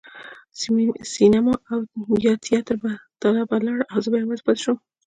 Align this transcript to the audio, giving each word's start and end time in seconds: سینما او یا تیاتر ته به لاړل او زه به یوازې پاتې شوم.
سینما 1.13 1.53
او 1.71 1.79
یا 2.25 2.33
تیاتر 2.45 2.77
ته 3.21 3.27
به 3.49 3.57
لاړل 3.65 3.85
او 3.91 3.97
زه 4.03 4.09
به 4.11 4.17
یوازې 4.23 4.43
پاتې 4.45 4.61
شوم. 4.63 4.77